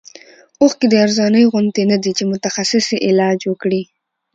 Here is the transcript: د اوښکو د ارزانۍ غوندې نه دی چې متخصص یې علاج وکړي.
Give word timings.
د 0.01 0.03
اوښکو 0.61 0.85
د 0.89 0.93
ارزانۍ 1.05 1.43
غوندې 1.51 1.83
نه 1.91 1.97
دی 2.03 2.11
چې 2.17 2.23
متخصص 2.31 2.85
یې 2.93 2.99
علاج 3.07 3.39
وکړي. 3.45 3.81